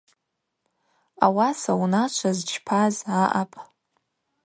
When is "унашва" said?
1.81-2.31